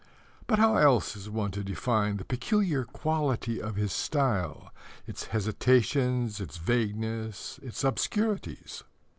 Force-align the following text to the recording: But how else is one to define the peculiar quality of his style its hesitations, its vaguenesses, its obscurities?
But 0.47 0.57
how 0.57 0.77
else 0.77 1.15
is 1.15 1.29
one 1.29 1.51
to 1.51 1.63
define 1.63 2.17
the 2.17 2.25
peculiar 2.25 2.85
quality 2.85 3.61
of 3.61 3.75
his 3.75 3.93
style 3.93 4.73
its 5.05 5.25
hesitations, 5.25 6.39
its 6.41 6.57
vaguenesses, 6.57 7.59
its 7.61 7.83
obscurities? 7.83 8.81